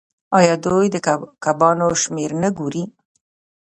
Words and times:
آیا 0.37 0.55
دوی 0.65 0.85
د 0.93 0.97
کبانو 1.45 1.87
شمیر 2.01 2.31
نه 2.41 2.49
ګوري؟ 2.57 2.83